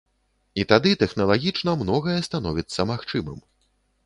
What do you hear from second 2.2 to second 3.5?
становіцца магчымым.